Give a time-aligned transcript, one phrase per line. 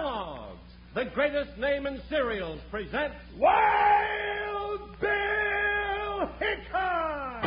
[0.00, 7.42] Kellogg's, the greatest name in cereals, presents Wild Bill Hickok!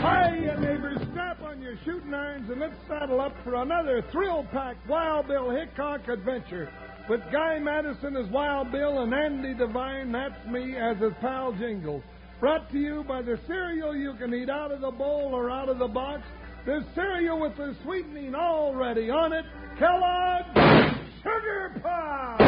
[0.00, 0.98] Hiya, neighbors.
[1.10, 6.08] Strap on your shooting irons and let's saddle up for another thrill-packed Wild Bill Hickok
[6.08, 6.72] adventure.
[7.10, 12.02] With Guy Madison as Wild Bill and Andy Devine, that's me, as his pal Jingles.
[12.40, 15.68] Brought to you by the cereal you can eat out of the bowl or out
[15.68, 16.22] of the box.
[16.64, 19.44] The cereal with the sweetening already on it.
[19.78, 22.38] Kellogg's Sugar Pop!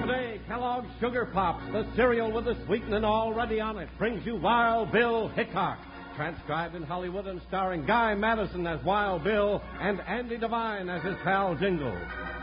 [0.00, 4.90] Today, Kellogg's Sugar Pops, the cereal with the sweetening already on it, brings you Wild
[4.90, 5.78] Bill Hickok.
[6.16, 11.14] Transcribed in Hollywood and starring Guy Madison as Wild Bill and Andy Devine as his
[11.22, 11.96] pal Jingle.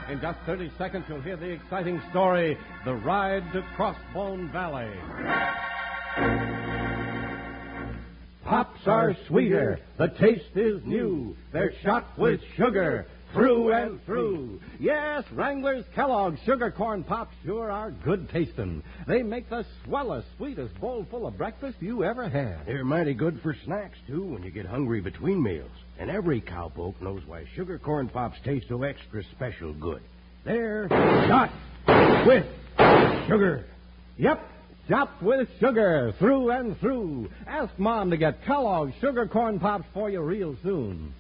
[0.09, 4.91] In just 30 seconds, you'll hear the exciting story The Ride to Crossbone Valley.
[8.45, 9.79] Pops are sweeter.
[9.97, 11.35] The taste is new.
[11.51, 13.07] They're shot with sugar.
[13.33, 14.59] Through and through.
[14.79, 18.83] Yes, Wrangler's Kellogg's Sugar Corn Pops sure are good tasting.
[19.07, 22.67] They make the swellest, sweetest bowl full of breakfast you ever had.
[22.67, 25.71] They're mighty good for snacks, too, when you get hungry between meals.
[25.97, 30.03] And every cowpoke knows why sugar corn pops taste so extra special good.
[30.43, 30.87] They're
[31.27, 31.49] shot
[32.27, 32.45] with
[33.27, 33.65] sugar.
[34.17, 34.47] Yep,
[34.87, 37.29] shot with sugar through and through.
[37.47, 41.13] Ask Mom to get Kellogg's Sugar Corn Pops for you real soon.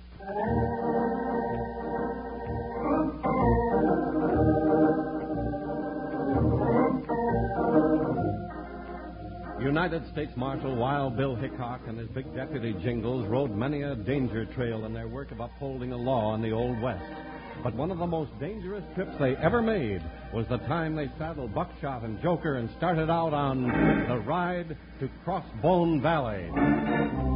[9.59, 14.45] United States Marshal Wild Bill Hickok and his big deputy Jingles rode many a danger
[14.45, 17.01] trail in their work of upholding the law in the Old West.
[17.61, 20.01] But one of the most dangerous trips they ever made
[20.33, 23.63] was the time they saddled Buckshot and Joker and started out on
[24.07, 27.32] the ride to Crossbone Valley.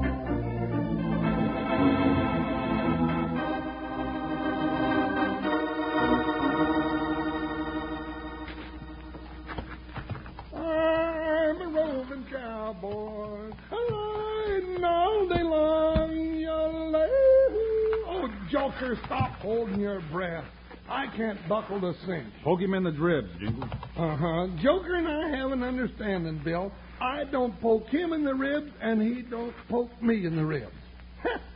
[18.52, 20.46] Joker, stop holding your breath.
[20.90, 22.32] I can't buckle the cinch.
[22.44, 23.70] Poke him in the ribs, Jingles.
[23.98, 24.48] Uh huh.
[24.62, 26.72] Joker and I have an understanding, Bill.
[27.02, 30.72] I don't poke him in the ribs, and he don't poke me in the ribs.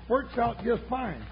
[0.09, 1.23] Works out just fine.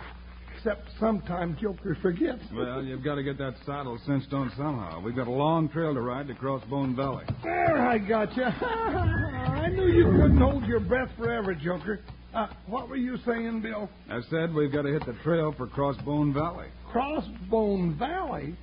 [0.56, 2.44] Except sometimes Joker forgets.
[2.54, 5.02] Well, you've got to get that saddle cinched on somehow.
[5.02, 7.26] We've got a long trail to ride to Crossbone Valley.
[7.44, 8.44] There, I got you.
[8.64, 12.02] I knew you couldn't hold your breath forever, Joker.
[12.34, 13.90] Uh, what were you saying, Bill?
[14.10, 16.68] I said we've got to hit the trail for Crossbone Valley.
[16.94, 18.56] Crossbone Valley?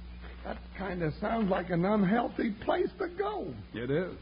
[0.44, 3.52] That kind of sounds like an unhealthy place to go.
[3.74, 4.14] It is.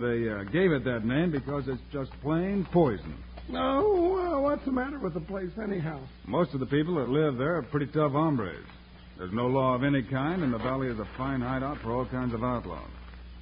[0.00, 3.14] They uh, gave it that name because it's just plain poison.
[3.48, 6.00] No, uh, what's the matter with the place, anyhow?
[6.26, 8.64] Most of the people that live there are pretty tough hombres.
[9.18, 12.06] There's no law of any kind, and the valley is a fine hideout for all
[12.06, 12.88] kinds of outlaws.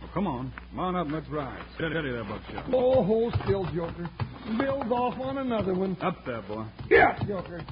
[0.00, 0.52] Well, come on.
[0.70, 1.62] Come on up and let's ride.
[1.76, 2.66] Steady, steady there, Buckshot.
[2.72, 4.10] Oh, hold still, Joker.
[4.58, 5.96] Bill's off on another one.
[6.00, 6.64] Up there, boy.
[6.88, 7.62] Yeah, Joker.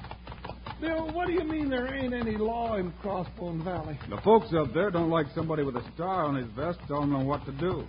[0.81, 3.99] Bill, what do you mean there ain't any law in Crossbone Valley?
[4.09, 7.25] The folks up there don't like somebody with a star on his vest telling them
[7.25, 7.85] what to do.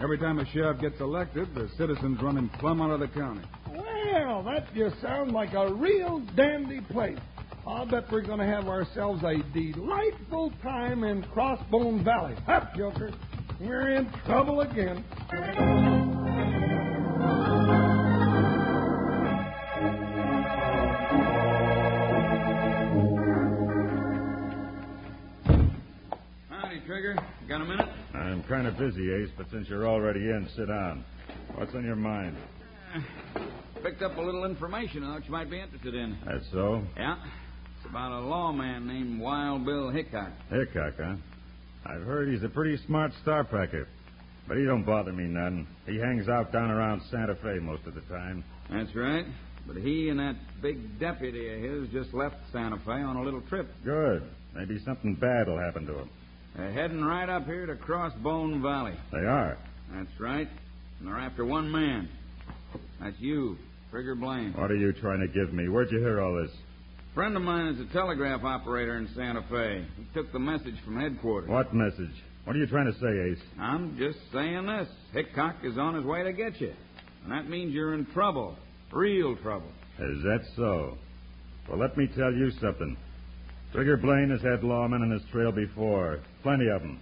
[0.00, 3.42] Every time a sheriff gets elected, the citizens run him plumb out of the county.
[3.70, 7.18] Well, that just sounds like a real dandy place.
[7.66, 12.34] I'll bet we're going to have ourselves a delightful time in Crossbone Valley.
[12.48, 13.12] Up, Joker.
[13.60, 15.04] We're in trouble again.
[26.86, 27.16] Trigger.
[27.48, 27.88] Got a minute?
[28.14, 31.04] I'm kind of busy, Ace, but since you're already in, sit down.
[31.54, 32.36] What's on your mind?
[32.94, 33.40] Uh,
[33.82, 36.18] picked up a little information I thought you might be interested in.
[36.26, 36.82] That's so?
[36.96, 37.16] Yeah.
[37.78, 40.30] It's about a lawman named Wild Bill Hickok.
[40.50, 41.16] Hickok, huh?
[41.86, 43.88] I've heard he's a pretty smart star packer.
[44.46, 45.66] But he don't bother me none.
[45.86, 48.44] He hangs out down around Santa Fe most of the time.
[48.70, 49.24] That's right.
[49.66, 53.40] But he and that big deputy of his just left Santa Fe on a little
[53.42, 53.70] trip.
[53.84, 54.22] Good.
[54.54, 56.10] Maybe something bad will happen to him.
[56.56, 58.94] They're heading right up here to Crossbone Valley.
[59.12, 59.58] They are.
[59.92, 60.48] That's right.
[60.98, 62.08] And they're after one man.
[63.00, 63.58] That's you,
[63.90, 64.52] Trigger Blaine.
[64.52, 65.68] What are you trying to give me?
[65.68, 66.50] Where'd you hear all this?
[67.10, 69.84] A friend of mine is a telegraph operator in Santa Fe.
[69.96, 71.50] He took the message from headquarters.
[71.50, 72.10] What message?
[72.44, 73.44] What are you trying to say, Ace?
[73.58, 74.88] I'm just saying this.
[75.12, 76.72] Hickok is on his way to get you.
[77.24, 78.56] And that means you're in trouble.
[78.92, 79.68] Real trouble.
[79.98, 80.98] Is that so?
[81.68, 82.96] Well, let me tell you something.
[83.74, 86.20] Trigger Blaine has had lawmen on his trail before.
[86.44, 87.00] Plenty of them.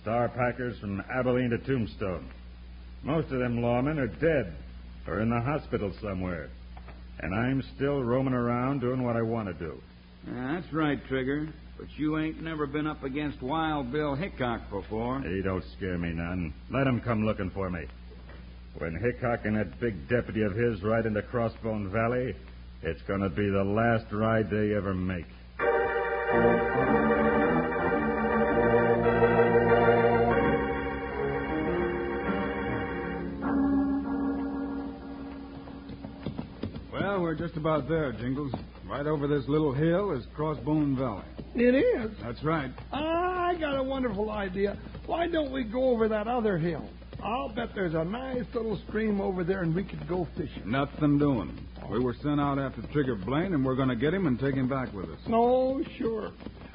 [0.00, 2.30] Star packers from Abilene to Tombstone.
[3.02, 4.54] Most of them lawmen are dead
[5.08, 6.50] or in the hospital somewhere.
[7.18, 9.82] And I'm still roaming around doing what I want to do.
[10.28, 11.48] Yeah, that's right, Trigger.
[11.76, 15.20] But you ain't never been up against Wild Bill Hickok before.
[15.20, 16.54] He don't scare me none.
[16.70, 17.86] Let him come looking for me.
[18.78, 22.36] When Hickok and that big deputy of his ride into Crossbone Valley,
[22.82, 25.26] it's going to be the last ride they ever make.
[36.92, 38.52] Well, we're just about there, Jingles.
[38.86, 41.24] Right over this little hill is Crossbone Valley.
[41.54, 42.10] It is.
[42.22, 42.70] That's right.
[42.92, 44.78] Ah, I got a wonderful idea.
[45.06, 46.88] Why don't we go over that other hill?
[47.24, 50.70] I'll bet there's a nice little stream over there and we could go fishing.
[50.70, 51.58] Nothing doing.
[51.90, 54.54] We were sent out after Trigger Blaine, and we're going to get him and take
[54.54, 55.18] him back with us.
[55.26, 56.32] No, sure.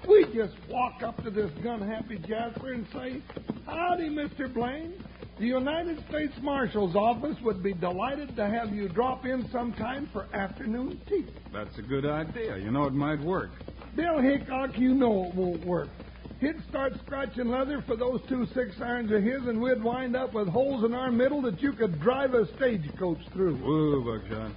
[0.07, 3.21] We just walk up to this gun happy Jasper and say,
[3.65, 4.51] Howdy, Mr.
[4.51, 4.93] Blaine.
[5.39, 10.27] The United States Marshal's office would be delighted to have you drop in sometime for
[10.33, 11.25] afternoon tea.
[11.53, 12.57] That's a good idea.
[12.57, 13.51] You know, it might work.
[13.95, 15.89] Bill Hickok, you know it won't work.
[16.39, 20.33] He'd start scratching leather for those two six irons of his, and we'd wind up
[20.33, 23.57] with holes in our middle that you could drive a stagecoach through.
[23.57, 24.51] Whoa, Buckshot.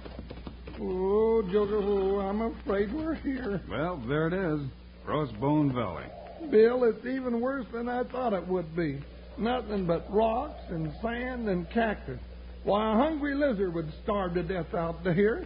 [0.79, 3.61] Oh, Joker, oh, I'm afraid we're here.
[3.69, 4.61] Well, there it is.
[5.05, 6.05] Crossbone Valley.
[6.49, 9.01] Bill, it's even worse than I thought it would be.
[9.37, 12.19] Nothing but rocks and sand and cactus.
[12.63, 15.45] Why, a hungry lizard would starve to death out here.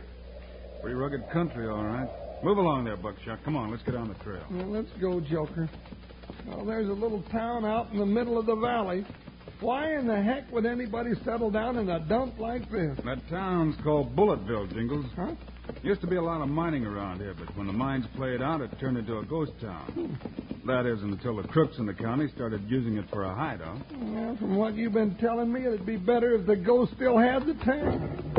[0.82, 2.10] Pretty rugged country, all right.
[2.44, 3.44] Move along there, Buckshot.
[3.44, 4.44] Come on, let's get on the trail.
[4.52, 5.68] Well, let's go, Joker.
[6.48, 9.06] Well, there's a little town out in the middle of the valley.
[9.60, 12.98] Why in the heck would anybody settle down in a dump like this?
[13.04, 15.06] That town's called Bulletville, Jingles.
[15.16, 15.34] Huh?
[15.84, 18.62] Used to be a lot of mining around here, but when the mines played out,
[18.62, 19.92] it turned into a ghost town.
[19.92, 20.68] Hmm.
[20.68, 23.80] That is, until the crooks in the county started using it for a hideout.
[24.00, 27.46] Well, from what you've been telling me, it'd be better if the ghost still had
[27.46, 28.32] the town.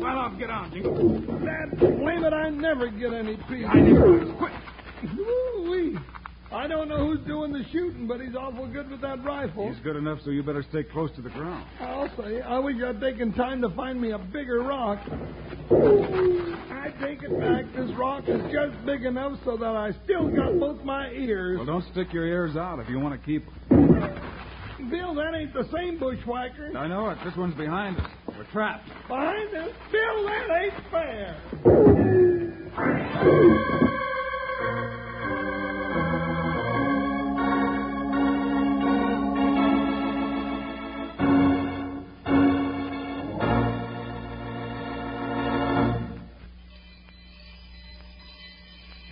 [0.00, 1.22] Flat off, get on, Jingles.
[1.44, 3.66] That blame it, I never get any peace.
[3.68, 4.36] I did.
[4.36, 4.52] Quick.
[5.16, 5.96] Woo-wee.
[6.54, 9.72] I don't know who's doing the shooting, but he's awful good with that rifle.
[9.72, 11.66] He's good enough, so you better stay close to the ground.
[11.80, 12.40] I'll say.
[12.40, 15.00] I wish I'd taken time to find me a bigger rock.
[15.70, 17.64] I take it back.
[17.74, 21.56] This rock is just big enough so that I still got both my ears.
[21.58, 23.44] Well, don't stick your ears out if you want to keep.
[23.68, 24.90] them.
[24.90, 26.76] Bill, that ain't the same bushwhacker.
[26.76, 27.18] I know it.
[27.24, 28.10] This one's behind us.
[28.28, 28.86] We're trapped.
[29.08, 29.70] Behind us?
[29.90, 31.40] Bill, that ain't fair.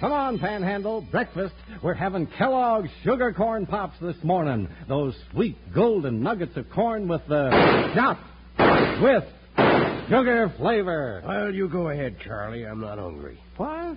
[0.03, 1.55] Come on, Panhandle, breakfast.
[1.81, 4.69] We're having Kellogg's Sugar Corn Pops this morning.
[4.89, 7.49] Those sweet golden nuggets of corn with the
[7.95, 8.19] shot
[9.01, 9.23] with
[10.09, 11.23] sugar flavor.
[11.25, 12.67] Well, you go ahead, Charlie.
[12.67, 13.39] I'm not hungry.
[13.57, 13.97] What?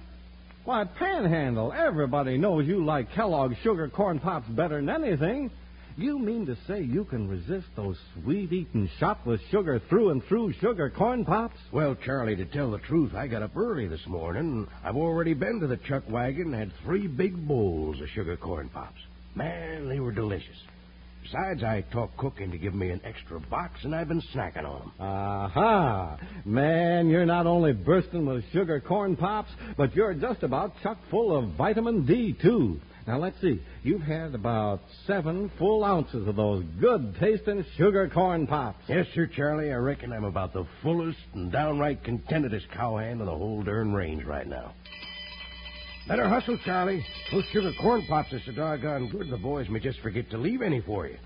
[0.64, 5.50] Why, Panhandle, everybody knows you like Kellogg's Sugar Corn Pops better than anything.
[5.98, 10.22] You mean to say you can resist those sweet eating shot with sugar through and
[10.26, 11.58] through sugar corn pops?
[11.72, 14.68] Well, Charlie, to tell the truth, I got up early this morning.
[14.84, 18.68] I've already been to the chuck wagon and had three big bowls of sugar corn
[18.68, 19.00] pops.
[19.36, 20.58] Man, they were delicious.
[21.24, 24.80] Besides, I talked Cook into giving me an extra box, and I've been snacking on
[24.80, 24.92] them.
[25.00, 26.18] Aha!
[26.44, 31.36] Man, you're not only bursting with sugar corn pops, but you're just about chock full
[31.36, 32.82] of vitamin D, too.
[33.08, 33.62] Now, let's see.
[33.84, 38.84] You've had about seven full ounces of those good tasting sugar corn pops.
[38.88, 39.72] Yes, sir, Charlie.
[39.72, 44.24] I reckon I'm about the fullest and downright contentedest cowhand in the whole darn range
[44.24, 44.74] right now.
[46.08, 47.06] Better hustle, Charlie.
[47.32, 50.64] Those sugar corn pops are so doggone good, the boys may just forget to leave
[50.64, 51.18] any for you.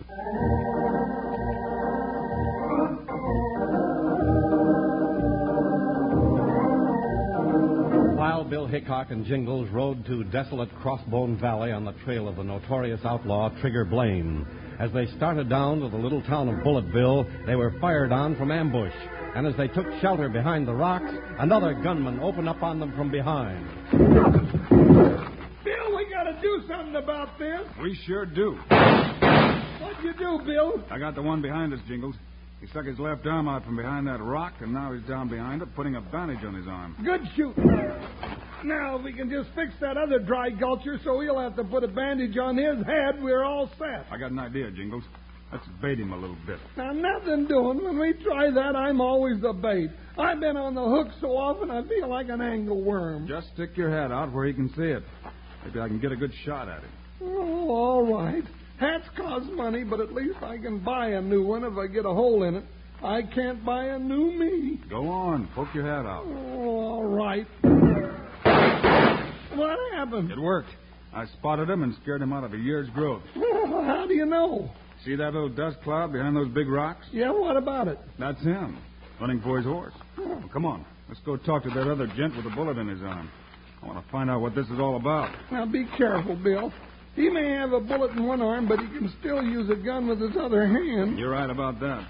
[8.49, 12.99] Bill Hickok and Jingles rode to desolate Crossbone Valley on the trail of the notorious
[13.05, 14.43] outlaw Trigger Blaine.
[14.79, 18.49] As they started down to the little town of Bulletville, they were fired on from
[18.51, 18.93] ambush.
[19.35, 23.11] And as they took shelter behind the rocks, another gunman opened up on them from
[23.11, 23.67] behind.
[25.63, 27.61] Bill, we gotta do something about this.
[27.79, 28.53] We sure do.
[29.79, 30.83] What'd you do, Bill?
[30.89, 32.15] I got the one behind us, Jingles.
[32.61, 35.61] He stuck his left arm out from behind that rock, and now he's down behind
[35.61, 36.95] it, putting a bandage on his arm.
[37.03, 37.65] Good shooting.
[38.65, 41.85] Now, if we can just fix that other dry gulcher so he'll have to put
[41.85, 44.05] a bandage on his head, we're all set.
[44.11, 45.03] I got an idea, Jingles.
[45.53, 46.59] Let's bait him a little bit.
[46.77, 47.83] Now, nothing doing.
[47.83, 49.89] When we try that, I'm always the bait.
[50.17, 53.27] I've been on the hook so often I feel like an angleworm.
[53.27, 55.03] Just stick your head out where he can see it.
[55.65, 56.91] Maybe I can get a good shot at him.
[57.21, 58.43] Oh, all right.
[58.79, 62.05] Hats cost money, but at least I can buy a new one if I get
[62.05, 62.63] a hole in it.
[63.03, 64.79] I can't buy a new me.
[64.89, 66.25] Go on, poke your hat out.
[66.25, 67.45] Oh, all right.
[69.55, 70.31] What happened?
[70.31, 70.69] It worked.
[71.13, 73.23] I spotted him and scared him out of a year's growth.
[73.33, 74.69] How do you know?
[75.03, 77.05] See that little dust cloud behind those big rocks?
[77.11, 77.99] Yeah, what about it?
[78.17, 78.77] That's him,
[79.19, 79.93] running for his horse.
[80.17, 80.27] Oh.
[80.27, 83.01] Well, come on, let's go talk to that other gent with a bullet in his
[83.01, 83.29] arm.
[83.81, 85.33] I want to find out what this is all about.
[85.51, 86.71] Now be careful, Bill.
[87.15, 90.07] He may have a bullet in one arm, but he can still use a gun
[90.07, 91.17] with his other hand.
[91.19, 92.07] You're right about that.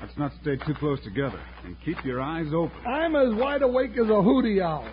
[0.00, 1.40] Let's not stay too close together.
[1.64, 2.76] And keep your eyes open.
[2.86, 4.88] I'm as wide awake as a hootie owl.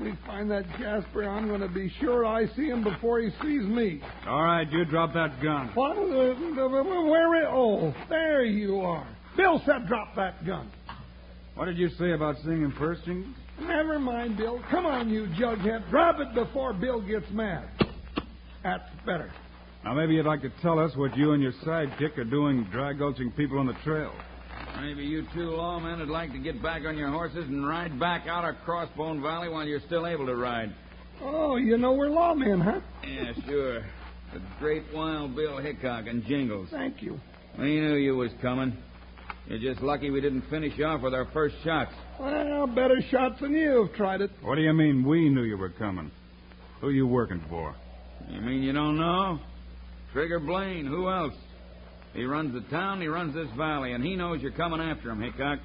[0.00, 3.62] We find that Jasper, I'm going to be sure I see him before he sees
[3.62, 4.00] me.
[4.26, 5.70] All right, you drop that gun.
[5.74, 5.96] What?
[5.96, 7.34] Where?
[7.36, 9.06] i- Oh, there you are.
[9.36, 10.70] Bill said drop that gun.
[11.54, 13.34] What did you say about seeing him first, Jingles?
[13.62, 14.60] Never mind, Bill.
[14.70, 15.88] Come on, you jughead.
[15.90, 17.64] Drop it before Bill gets mad.
[18.66, 19.30] That's better.
[19.84, 22.94] Now, maybe you'd like to tell us what you and your sidekick are doing dry
[22.94, 24.12] gulching people on the trail.
[24.80, 28.26] Maybe you two lawmen would like to get back on your horses and ride back
[28.26, 30.74] out of Crossbone Valley while you're still able to ride.
[31.22, 32.80] Oh, you know we're lawmen, huh?
[33.08, 33.82] Yeah, sure.
[34.32, 36.66] The great Wild Bill Hickok and Jingles.
[36.72, 37.20] Thank you.
[37.56, 38.76] We knew you was coming.
[39.46, 41.92] You're just lucky we didn't finish you off with our first shots.
[42.18, 44.32] Well, better shots than you have tried it.
[44.42, 46.10] What do you mean we knew you were coming?
[46.80, 47.76] Who you working for?
[48.28, 49.38] You mean you don't know?
[50.12, 50.86] Trigger Blaine.
[50.86, 51.34] Who else?
[52.14, 55.20] He runs the town, he runs this valley, and he knows you're coming after him,
[55.20, 55.58] Hickok.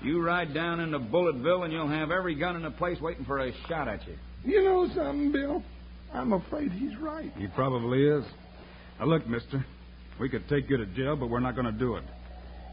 [0.00, 3.40] You ride down into Bulletville, and you'll have every gun in the place waiting for
[3.40, 4.14] a shot at you.
[4.44, 5.64] You know something, Bill?
[6.14, 7.32] I'm afraid he's right.
[7.36, 8.24] He probably is.
[9.00, 9.66] Now, look, mister.
[10.20, 12.04] We could take you to jail, but we're not going to do it.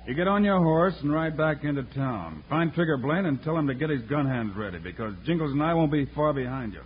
[0.07, 2.43] You get on your horse and ride back into town.
[2.47, 5.63] Find Trigger Blaine and tell him to get his gun hands ready, because Jingles and
[5.63, 6.81] I won't be far behind you.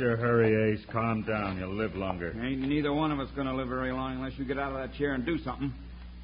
[0.00, 0.84] Your hurry, Ace?
[0.90, 1.58] Calm down.
[1.58, 2.34] You'll live longer.
[2.42, 4.78] Ain't neither one of us going to live very long unless you get out of
[4.78, 5.72] that chair and do something.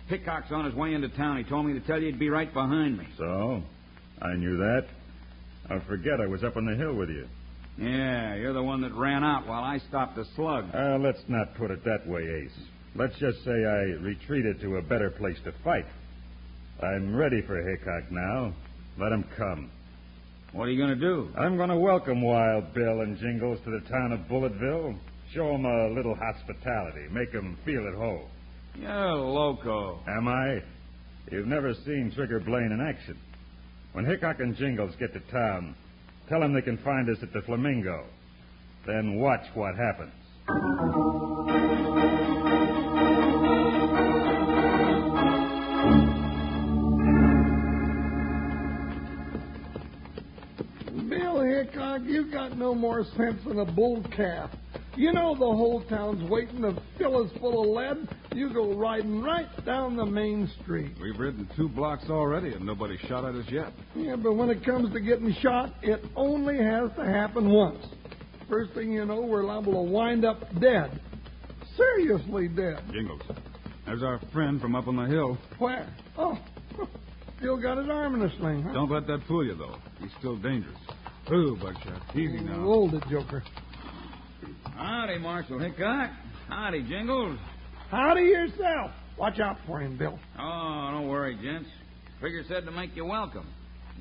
[0.08, 1.36] Hickok's on his way into town.
[1.36, 3.06] He told me to tell you he'd be right behind me.
[3.18, 3.62] So?
[4.20, 4.86] I knew that.
[5.68, 7.28] I forget I was up on the hill with you.
[7.78, 10.74] Yeah, you're the one that ran out while I stopped the slug.
[10.74, 12.58] Uh, let's not put it that way, Ace.
[12.94, 15.84] Let's just say I retreated to a better place to fight.
[16.82, 18.54] I'm ready for Hickok now.
[18.98, 19.70] Let him come.
[20.56, 21.28] What are you going to do?
[21.36, 24.96] I'm going to welcome Wild Bill and Jingles to the town of Bulletville.
[25.34, 27.08] Show 'em a little hospitality.
[27.12, 28.24] Make 'em feel at home.
[28.74, 30.00] You're loco.
[30.08, 30.62] Am I?
[31.30, 33.18] You've never seen Trigger Blaine in action.
[33.92, 35.74] When Hickok and Jingles get to town,
[36.30, 38.04] tell 'em they can find us at the Flamingo.
[38.86, 40.14] Then watch what happens.
[52.56, 54.50] No more sense than a bull calf.
[54.96, 58.08] You know the whole town's waiting to fill us full of lead.
[58.34, 60.92] You go riding right down the main street.
[61.00, 63.72] We've ridden two blocks already, and nobody shot at us yet.
[63.94, 67.84] Yeah, but when it comes to getting shot, it only has to happen once.
[68.48, 71.00] First thing you know, we're liable to wind up dead.
[71.76, 72.82] Seriously dead.
[72.92, 73.20] Jingles.
[73.84, 75.36] There's our friend from up on the hill.
[75.58, 75.86] Where?
[76.16, 76.38] Oh,
[77.38, 78.72] still got his arm in a sling, huh?
[78.72, 79.76] Don't let that fool you, though.
[80.00, 80.76] He's still dangerous.
[81.32, 82.16] Ooh, Buckshot.
[82.16, 82.60] Easy now.
[82.60, 83.42] Hold it, Joker.
[84.76, 86.10] Howdy, Marshal Hickok.
[86.48, 87.38] Howdy, Jingles.
[87.90, 88.92] Howdy yourself.
[89.18, 90.18] Watch out for him, Bill.
[90.38, 91.68] Oh, don't worry, gents.
[92.20, 93.46] Trigger said to make you welcome.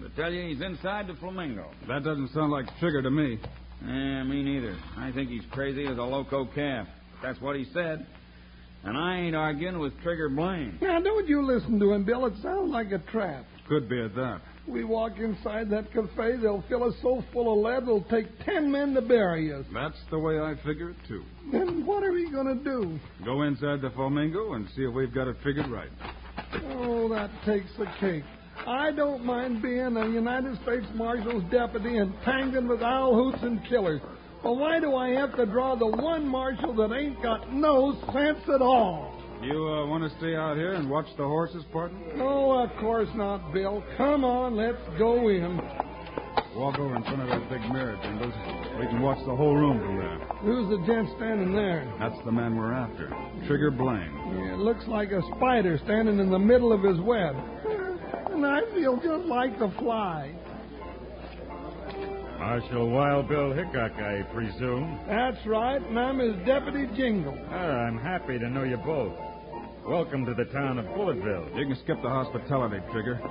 [0.01, 1.71] To tell you he's inside the Flamingo.
[1.87, 3.39] That doesn't sound like Trigger to me.
[3.81, 4.77] Eh, me neither.
[4.97, 6.87] I think he's crazy as a loco calf.
[7.23, 8.05] That's what he said.
[8.83, 10.77] And I ain't arguing with Trigger Blaine.
[10.81, 12.25] Now, don't you listen to him, Bill.
[12.27, 13.45] It sounds like a trap.
[13.67, 14.41] Could be at that.
[14.67, 18.71] We walk inside that cafe, they'll fill us so full of lead it'll take ten
[18.71, 19.65] men to bury us.
[19.73, 21.23] That's the way I figure it, too.
[21.51, 22.99] Then what are we going to do?
[23.23, 25.89] Go inside the Flamingo and see if we've got it figured right.
[26.71, 28.23] Oh, that takes the cake.
[28.65, 33.63] I don't mind being a United States Marshal's deputy and tangling with owl hoots and
[33.67, 34.01] killers.
[34.41, 38.39] But why do I have to draw the one marshal that ain't got no sense
[38.53, 39.11] at all?
[39.45, 41.99] You uh, want to stay out here and watch the horses, partner?
[42.15, 43.83] No, of course not, Bill.
[43.95, 45.57] Come on, let's go in.
[46.55, 48.33] Walk over in front of that big mirror, Jingles.
[48.79, 50.17] We can watch the whole room from there.
[50.41, 51.85] Who's the gent standing there?
[51.99, 53.09] That's the man we're after.
[53.45, 54.11] Trigger Blaine.
[54.33, 57.35] Yeah, it looks like a spider standing in the middle of his web.
[58.31, 60.33] And I feel just like the fly.
[62.39, 64.99] Marshal Wild Bill Hickok, I presume.
[65.07, 67.37] That's right, and I'm his deputy Jingle.
[67.49, 69.13] Ah, I'm happy to know you both.
[69.87, 71.55] Welcome to the town of Bulletville.
[71.55, 73.21] You can skip the hospitality, Trigger.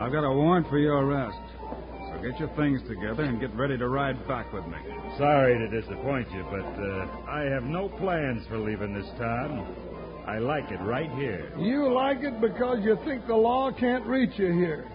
[0.00, 1.38] I've got a warrant for your arrest.
[1.60, 4.76] So get your things together and get ready to ride back with me.
[5.16, 10.24] Sorry to disappoint you, but uh, I have no plans for leaving this town.
[10.26, 11.52] I like it right here.
[11.60, 14.90] You like it because you think the law can't reach you here.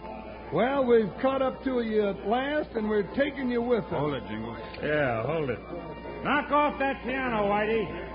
[0.52, 3.92] Well, we've caught up to you at last, and we're taking you with us.
[3.92, 4.58] Hold it, Jingles.
[4.84, 5.60] Yeah, hold it.
[6.26, 8.09] Knock off that piano, Whitey.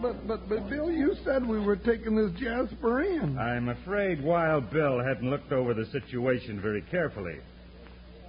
[0.00, 3.36] But, but, but, Bill, you said we were taking this Jasper in.
[3.36, 7.38] I'm afraid Wild Bill hadn't looked over the situation very carefully.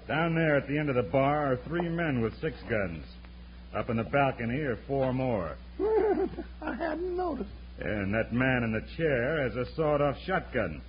[0.08, 3.06] Down there at the end of the bar are three men with six guns.
[3.76, 5.56] Up in the balcony are four more.
[6.62, 7.52] I hadn't noticed.
[7.80, 10.82] And that man in the chair has a sawed off shotgun.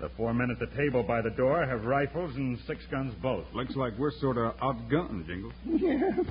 [0.00, 3.44] The four men at the table by the door have rifles and six guns both.
[3.54, 5.54] Looks like we're sort of outgunned, Jingles.
[5.66, 6.26] Yes.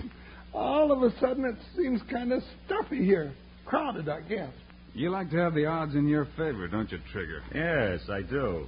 [0.53, 3.34] All of a sudden, it seems kind of stuffy here.
[3.68, 4.52] Crowded, I guess.
[4.94, 7.44] You like to have the odds in your favor, don't you, Trigger?
[7.54, 8.66] Yes, I do.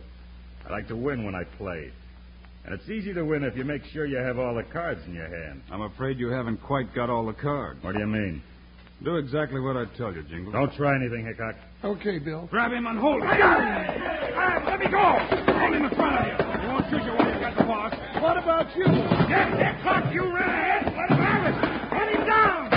[0.68, 1.92] I like to win when I play.
[2.66, 5.16] And it's easy to win if you make sure you have all the cards in
[5.16, 5.62] your hand.
[5.72, 7.82] I'm afraid you haven't quite got all the cards.
[7.84, 8.44] What do you mean?
[9.02, 10.52] Do exactly what I tell you, Jingle.
[10.52, 11.56] Don't try anything, Hickok.
[11.84, 12.48] Okay, Bill.
[12.52, 13.30] Grab him and hold him.
[13.30, 15.00] let me go.
[15.00, 16.62] Hold him in front of you.
[16.62, 17.94] He won't shoot you when you got the boss.
[18.22, 18.84] What about you?
[18.86, 20.94] Get that clock, you redhead.
[20.98, 21.90] Let him have it.
[21.90, 22.69] Get him down.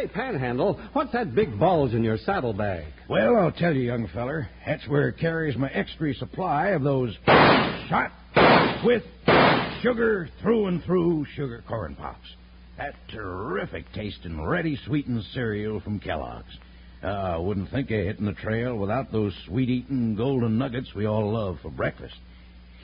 [0.00, 2.86] Say, Panhandle, what's that big bulge in your saddlebag?
[3.08, 7.14] Well, I'll tell you, young feller, that's where it carries my extra supply of those
[7.26, 8.10] shot
[8.82, 9.02] with
[9.82, 12.26] sugar through and through sugar corn pops.
[12.78, 16.56] That terrific tasting, ready sweetened cereal from Kellogg's.
[17.02, 21.04] Uh, I wouldn't think of hitting the trail without those sweet eating golden nuggets we
[21.04, 22.16] all love for breakfast.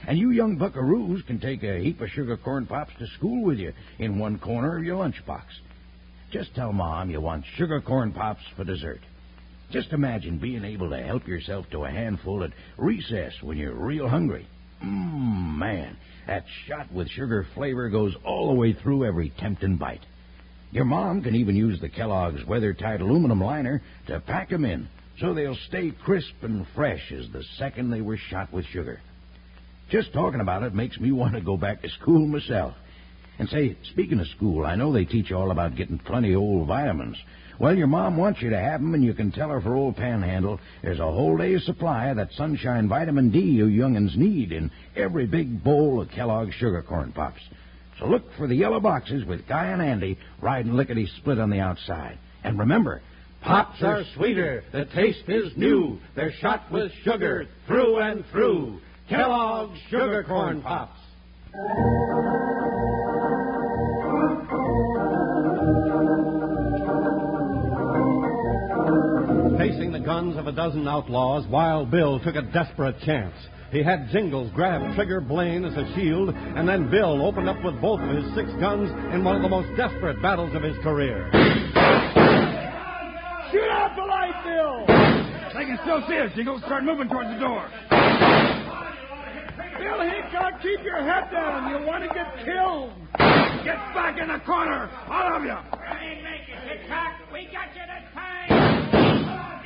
[0.06, 3.58] And you young buckaroos can take a heap of sugar corn pops to school with
[3.58, 5.44] you in one corner of your lunchbox.
[6.30, 9.00] Just tell Mom you want sugar corn pops for dessert.
[9.70, 14.08] Just imagine being able to help yourself to a handful at recess when you're real
[14.08, 14.46] hungry.
[14.82, 20.04] Mmm, man, that shot with sugar flavor goes all the way through every tempting bite.
[20.72, 24.88] Your mom can even use the Kellogg's weather-tight aluminum liner to pack 'em in
[25.20, 29.00] so they'll stay crisp and fresh as the second they were shot with sugar.
[29.90, 32.74] Just talking about it makes me want to go back to school myself.
[33.38, 36.40] And say, speaking of school, I know they teach you all about getting plenty of
[36.40, 37.16] old vitamins.
[37.58, 39.96] Well, your mom wants you to have 'em, and you can tell her for old
[39.96, 44.70] Panhandle there's a whole day's supply of that sunshine vitamin D you young'uns need in
[44.94, 47.40] every big bowl of Kellogg's sugar corn pops.
[47.98, 51.60] So look for the yellow boxes with Guy and Andy riding lickety split on the
[51.60, 52.18] outside.
[52.44, 53.00] And remember,
[53.42, 58.80] Pops are sweeter, the taste is new, they're shot with sugar through and through.
[59.08, 60.98] Kellogg's Sugar Corn Pops.
[70.06, 73.34] Guns of a dozen outlaws, Wild Bill took a desperate chance.
[73.72, 77.80] He had Jingles grab Trigger Blaine as a shield, and then Bill opened up with
[77.80, 81.28] both of his six guns in one of the most desperate battles of his career.
[83.50, 84.86] Shoot out the light, Bill!
[85.58, 86.62] They can still see us, Jingles.
[86.62, 87.66] Start moving towards the door.
[89.82, 91.68] Bill Hickok, keep your head down.
[91.68, 92.94] You want to get killed.
[93.66, 95.58] Get back in the corner, all of you.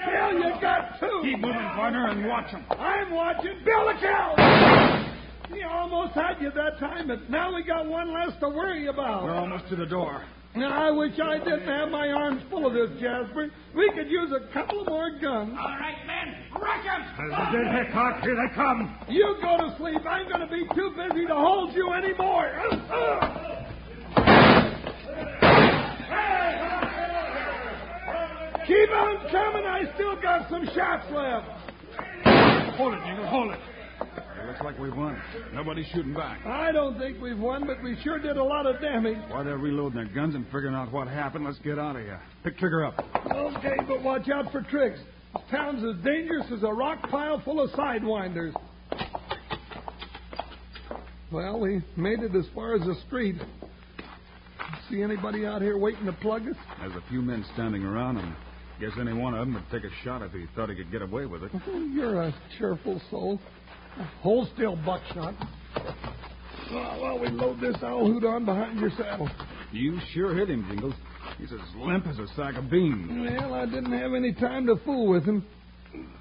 [0.07, 1.21] Bill, you got two.
[1.23, 2.65] Keep moving, partner, and watch them.
[2.71, 3.53] I'm watching.
[3.65, 5.07] Bill the cow.
[5.53, 9.25] He almost had you that time, but now we got one less to worry about.
[9.25, 10.25] We're almost to the door.
[10.55, 13.51] Now, I wish I didn't have my arms full of this, Jasper.
[13.75, 15.57] We could use a couple more guns.
[15.57, 17.03] All right, men, rush 'em.
[17.19, 18.23] There's the dead Hickok.
[18.23, 18.97] Here they come.
[19.09, 20.05] You go to sleep.
[20.07, 22.51] I'm going to be too busy to hold you anymore.
[28.67, 29.67] Keep on coming.
[29.67, 31.49] I still got some shots left.
[32.77, 33.61] Hold it, Jingles, hold it.
[34.01, 35.21] It looks like we've won.
[35.53, 36.47] Nobody's shooting back.
[36.47, 39.19] I don't think we've won, but we sure did a lot of damage.
[39.29, 42.21] While they're reloading their guns and figuring out what happened, let's get out of here.
[42.45, 43.05] Pick Trigger up.
[43.33, 45.01] Okay, but watch out for tricks.
[45.35, 48.55] This town's as dangerous as a rock pile full of sidewinders.
[51.33, 53.37] Well, we made it as far as the street.
[54.91, 56.57] See anybody out here waiting to plug us?
[56.81, 58.35] There's a few men standing around, and
[58.81, 61.03] guess any one of them would take a shot if he thought he could get
[61.03, 61.53] away with it.
[61.93, 63.39] You're a cheerful soul.
[64.23, 65.35] Hold still, buckshot.
[66.73, 69.29] Well, we load this owl hoot on behind your saddle.
[69.73, 70.95] You sure hit him, Jingles.
[71.39, 73.09] He's as limp as a sack of beans.
[73.11, 75.45] Well, I didn't have any time to fool with him.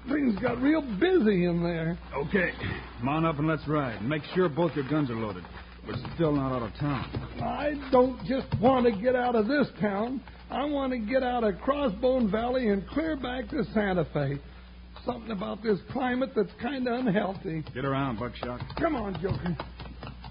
[0.08, 1.98] Things got real busy in there.
[2.14, 2.50] Okay.
[2.98, 4.02] Come on up and let's ride.
[4.02, 5.44] Make sure both your guns are loaded.
[5.86, 7.38] We're still not out of town.
[7.42, 10.20] I don't just want to get out of this town.
[10.50, 14.38] I want to get out of Crossbone Valley and clear back to Santa Fe.
[15.06, 17.64] Something about this climate that's kind of unhealthy.
[17.72, 18.60] Get around, Buckshot.
[18.76, 19.56] Come on, Joker.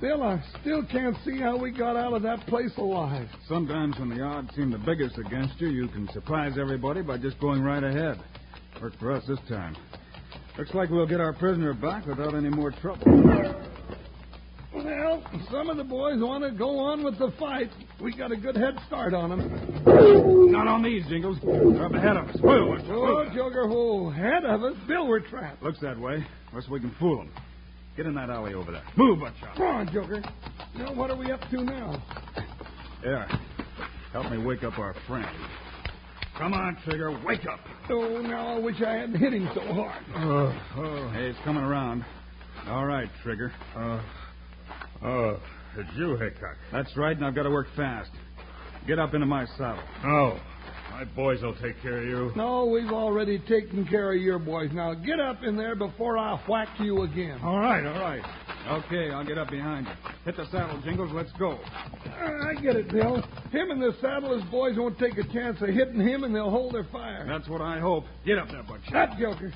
[0.01, 3.27] Bill, I still can't see how we got out of that place alive.
[3.47, 7.39] Sometimes when the odds seem the biggest against you, you can surprise everybody by just
[7.39, 8.21] going right ahead.
[8.82, 9.75] Worked for us this time.
[10.58, 13.05] Looks like we'll get our prisoner back without any more trouble.
[14.84, 17.70] Well, some of the boys want to go on with the fight.
[18.02, 20.52] We got a good head start on them.
[20.52, 21.38] Not on these, Jingles.
[21.44, 22.38] They're up ahead of us.
[22.42, 24.76] Whoa, whoa, Oh, Joker, who ahead of us?
[24.88, 25.62] Bill, we're trapped.
[25.62, 26.26] Looks that way.
[26.52, 27.32] Unless we can fool them.
[27.98, 28.84] Get in that alley over there.
[28.96, 29.56] Move, Buckshot.
[29.58, 30.22] Come on, Joker.
[30.76, 32.02] Now, what are we up to now?
[33.04, 33.28] There.
[34.13, 35.28] Help me wake up our friend.
[36.38, 37.12] Come on, Trigger.
[37.26, 37.60] Wake up.
[37.89, 40.04] Oh, now I wish I hadn't hit him so hard.
[40.15, 41.10] Oh, oh.
[41.10, 42.06] Hey, it's coming around.
[42.68, 43.52] All right, Trigger.
[43.76, 44.02] Uh,
[45.03, 45.39] oh,
[45.77, 46.57] it's you, Hickok.
[46.71, 48.12] That's right, and I've got to work fast.
[48.88, 49.83] Get up into my saddle.
[50.03, 50.39] Oh,
[50.91, 52.31] my boys will take care of you.
[52.35, 54.71] No, we've already taken care of your boys.
[54.73, 57.39] Now, get up in there before I whack you again.
[57.43, 58.23] All right, all right.
[58.67, 59.93] Okay, I'll get up behind you.
[60.25, 61.12] Hit the saddle, Jingles.
[61.13, 61.59] Let's go.
[62.07, 63.21] Ah, I get it, Bill.
[63.51, 66.49] Him and the saddle, his boys won't take a chance of hitting him, and they'll
[66.49, 67.25] hold their fire.
[67.27, 68.03] That's what I hope.
[68.25, 68.93] Get up there, Buckshot.
[68.93, 69.53] That Joker.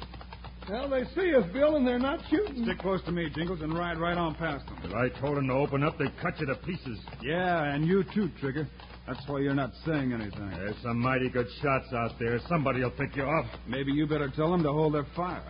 [0.69, 2.63] Well, they see us, Bill, and they're not shooting.
[2.63, 4.77] Stick close to me, Jingles, and ride right on past them.
[4.83, 6.99] If I told them to open up, they'd cut you to pieces.
[7.21, 8.67] Yeah, and you too, Trigger.
[9.05, 10.49] That's why you're not saying anything.
[10.51, 12.39] There's some mighty good shots out there.
[12.47, 13.45] Somebody will pick you up.
[13.67, 15.43] Maybe you better tell them to hold their fire.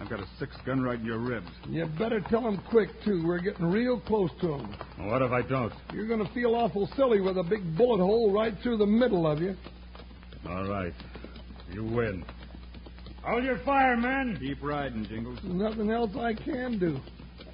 [0.00, 1.48] I've got a six gun right in your ribs.
[1.68, 3.22] You better tell them quick, too.
[3.26, 4.74] We're getting real close to them.
[5.00, 5.72] What if I don't?
[5.92, 9.26] You're going to feel awful silly with a big bullet hole right through the middle
[9.26, 9.56] of you.
[10.48, 10.94] All right.
[11.70, 12.24] You win.
[13.28, 14.38] Hold your fire, men.
[14.40, 15.38] Keep riding, Jingles.
[15.42, 16.98] There's nothing else I can do.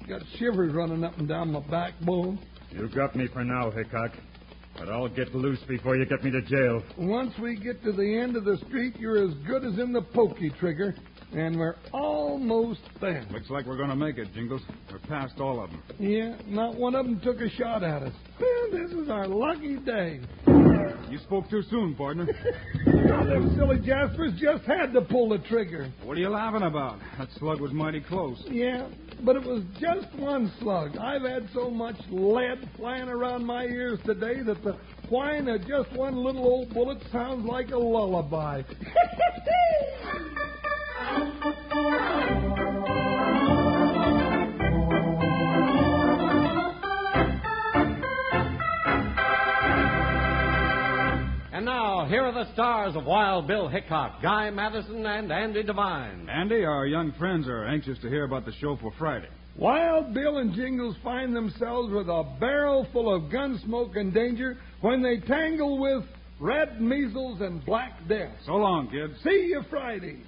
[0.07, 2.39] Got shivers running up and down my backbone.
[2.71, 4.11] You've got me for now, Hickok.
[4.77, 6.81] But I'll get loose before you get me to jail.
[6.97, 10.01] Once we get to the end of the street, you're as good as in the
[10.01, 10.95] pokey trigger.
[11.33, 13.25] And we're almost there.
[13.31, 14.61] Looks like we're going to make it, Jingles.
[14.91, 15.83] We're past all of them.
[15.99, 18.13] Yeah, not one of them took a shot at us.
[18.39, 20.21] Well, this is our lucky day.
[21.09, 22.25] You spoke too soon, partner.
[22.85, 25.91] Them silly Jaspers just had to pull the trigger.
[26.03, 26.99] what are you laughing about?
[27.17, 28.41] That slug was mighty close.
[28.47, 28.87] Yeah,
[29.23, 30.97] but it was just one slug.
[30.97, 34.77] I've had so much lead flying around my ears today that the
[35.09, 38.61] whine of just one little old bullet sounds like a lullaby.
[51.53, 56.27] And now, here are the stars of Wild Bill Hickok, Guy Madison, and Andy Devine.
[56.29, 59.29] Andy, our young friends are anxious to hear about the show for Friday.
[59.57, 64.57] Wild Bill and Jingles find themselves with a barrel full of gun smoke and danger
[64.81, 66.03] when they tangle with
[66.39, 68.31] red measles and black death.
[68.45, 69.13] So long, kids.
[69.23, 70.23] See you Friday.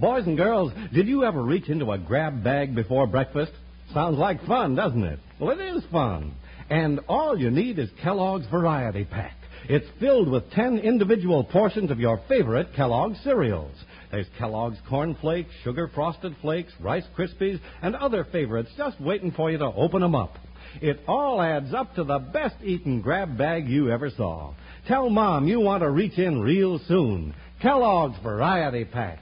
[0.00, 3.52] Boys and girls, did you ever reach into a grab bag before breakfast?
[3.94, 5.20] Sounds like fun, doesn't it?
[5.38, 6.34] Well, it is fun.
[6.68, 9.36] And all you need is Kellogg's Variety Pack.
[9.68, 13.76] It's filled with 10 individual portions of your favorite Kellogg's cereals.
[14.10, 19.52] There's Kellogg's Corn Flakes, Sugar Frosted Flakes, Rice Krispies, and other favorites just waiting for
[19.52, 20.36] you to open them up.
[20.80, 24.54] It all adds up to the best eating grab bag you ever saw.
[24.88, 27.34] Tell Mom you want to reach in real soon.
[27.60, 29.20] Kellogg's Variety Pack.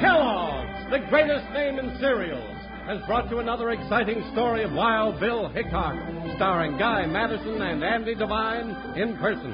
[0.00, 5.48] Kellogg's, the greatest name in cereals, has brought you another exciting story of Wild Bill
[5.48, 5.94] Hickok,
[6.36, 9.52] starring Guy Madison and Andy Devine in person.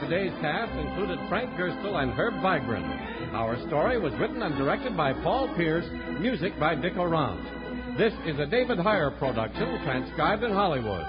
[0.00, 3.17] Today's cast included Frank Gerstle and Herb Vigran.
[3.32, 5.84] Our story was written and directed by Paul Pierce,
[6.20, 7.98] music by Dick Aurandt.
[7.98, 11.04] This is a David Heyer production, transcribed in Hollywood.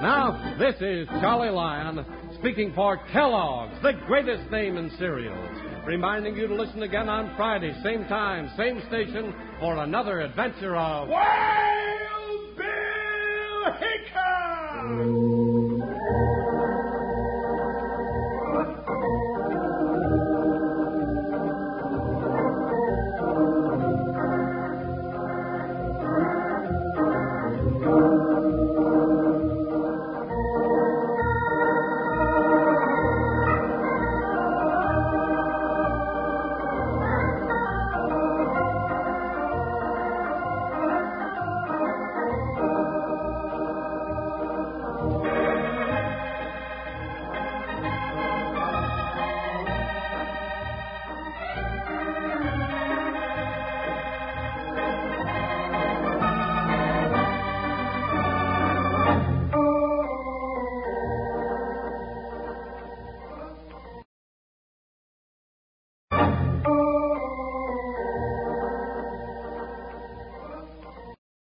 [0.00, 2.04] Now, this is Charlie Lyon
[2.38, 7.72] speaking for Kellogg's, the greatest name in cereals reminding you to listen again on Friday,
[7.82, 15.99] same time, same station, for another adventure of Wild Bill Hickok!